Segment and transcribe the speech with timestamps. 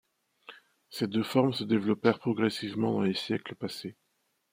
[0.89, 3.95] Ces deux formes se développèrent progressivement dans les siècles passés.